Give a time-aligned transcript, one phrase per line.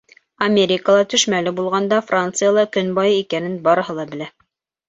[0.45, 4.31] Америкала төш мәле булғанда Францияла көн байый икәнен барыһы ла белә.